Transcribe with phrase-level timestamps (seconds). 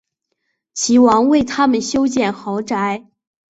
[0.73, 3.07] 齐王为他们修建豪宅。